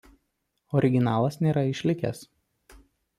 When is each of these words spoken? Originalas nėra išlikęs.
Originalas 0.79 1.37
nėra 1.47 1.63
išlikęs. 1.73 2.23